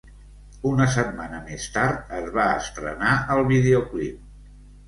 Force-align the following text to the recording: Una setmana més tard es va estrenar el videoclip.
Una 0.69 0.87
setmana 0.95 1.41
més 1.51 1.67
tard 1.77 2.09
es 2.21 2.31
va 2.39 2.47
estrenar 2.65 3.15
el 3.37 3.47
videoclip. 3.55 4.29